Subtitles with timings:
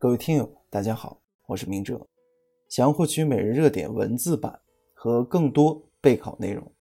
[0.00, 2.06] 各位听友，大家好，我是明哲。
[2.68, 4.62] 想要获取每日热点文字版
[4.94, 6.72] 和更多备考内容，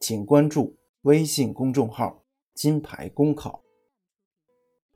[0.00, 2.24] 请关注微信公众号
[2.56, 3.62] “金牌公考”。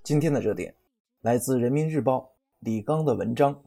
[0.02, 0.74] 今天的热点
[1.20, 3.62] 来自人民日报李刚的文章：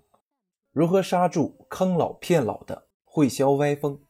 [0.72, 4.02] 如何刹住坑老骗老的会销歪风？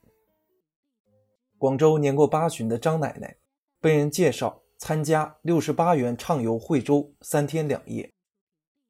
[1.58, 3.36] 广州年过八旬的张奶奶
[3.82, 8.10] 被人介绍参加六十八元畅游惠州三天两夜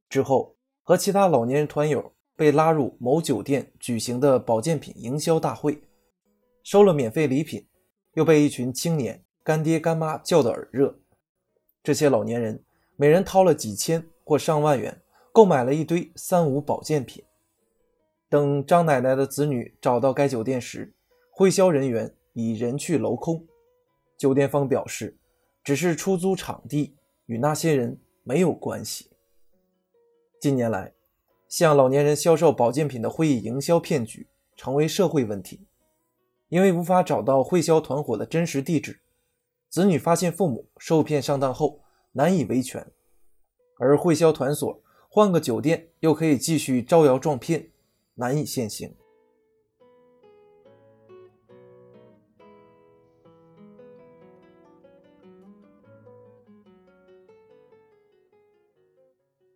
[0.08, 0.56] 之后，
[0.90, 2.12] 和其他老年人团友。
[2.36, 5.84] 被拉入某酒店举行的保健品营销大会，
[6.64, 7.68] 收了免费礼品，
[8.14, 10.98] 又被一群青年干爹干妈叫得耳热。
[11.84, 12.64] 这些老年人
[12.96, 15.02] 每人掏了几千或上万元，
[15.34, 17.22] 购买了一堆三无保健品。
[18.30, 20.94] 等张奶奶的子女找到该酒店时，
[21.32, 23.46] 会销人员已人去楼空。
[24.18, 25.18] 酒店方表示，
[25.62, 29.10] 只是出租场地，与那些人没有关系。
[30.40, 30.94] 近年来，
[31.50, 35.68] 向老年人销售保健品的会议营销骗局成为社会问题，
[36.48, 39.02] 因为无法找到会销团伙的真实地址，
[39.68, 41.82] 子女发现父母受骗上当后
[42.14, 42.88] 难以维权，
[43.78, 47.72] 而会销团所换个酒店又可以继续招摇撞骗，
[48.16, 48.96] 难以现行。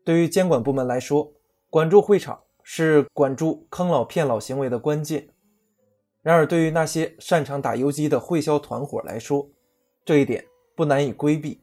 [0.06, 1.34] 对于监管部门来说，
[1.70, 5.30] 管住会场是管住坑老骗老行为的关键。
[6.22, 9.50] 然而，对于那些擅长打游击的会销团伙来说，
[10.06, 10.46] 这一点
[10.76, 11.62] 不难以规避。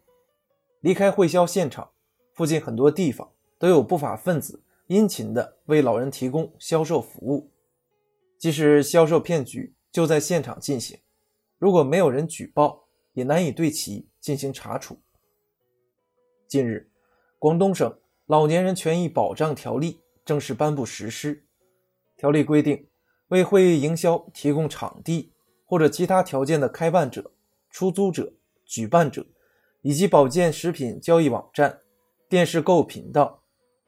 [0.81, 1.91] 离开会销现场，
[2.35, 7.51] 附近很多地方都有不法分子殷勤地为老人提供销售服务。
[8.39, 10.99] 即使销售骗局就在现场进行，
[11.59, 14.99] 如果没有人举报，也难以对其进行查处。
[16.49, 16.91] 近日，
[17.39, 17.95] 广东省。
[18.31, 21.45] 老年人权益保障条例正式颁布实施。
[22.17, 22.87] 条例规定，
[23.27, 25.33] 为会议营销提供场地
[25.65, 27.33] 或者其他条件的开办者、
[27.71, 28.33] 出租者、
[28.65, 29.27] 举办者，
[29.83, 31.81] 以及保健食品交易网站、
[32.29, 33.43] 电视购物频道、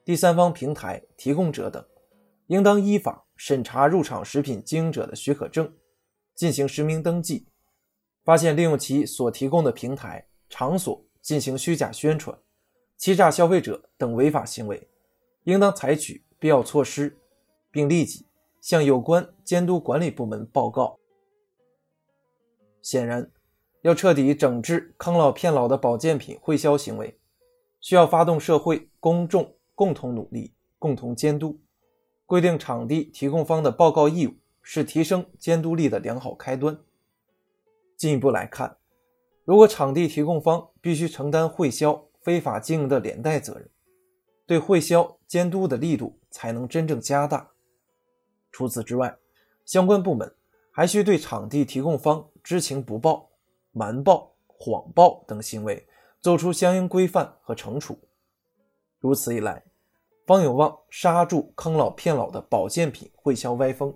[0.04, 1.86] 第三方平台提供者等，
[2.48, 5.72] 应当依法审查入场食品经营者的许可证，
[6.34, 7.46] 进行实名登记。
[8.24, 12.36] 发现利用其所提供的平台、场所进行虚假宣传。
[13.02, 14.86] 欺诈消费者等违法行为，
[15.42, 17.18] 应当采取必要措施，
[17.68, 18.26] 并立即
[18.60, 21.00] 向有关监督管理部门报告。
[22.80, 23.28] 显然，
[23.80, 27.18] 要彻底整治坑老骗老的保健品会销行为，
[27.80, 31.58] 需要发动社会公众共同努力，共同监督。
[32.24, 36.78] 规定场地提供方的报告义务，是提升监督力的良好开端。
[37.96, 38.76] 进一步来看，
[39.44, 43.68] 如果场地提供方必须承担会销，非法经营的连带责任，
[44.46, 47.50] 对会销监督的力度才能真正加大。
[48.50, 49.16] 除此之外，
[49.64, 50.34] 相关部门
[50.72, 53.30] 还需对场地提供方知情不报、
[53.72, 55.86] 瞒报、谎报等行为
[56.20, 57.98] 做出相应规范和惩处。
[58.98, 59.64] 如此一来，
[60.26, 63.92] 方有望刹住坑老骗老的保健品会销歪风。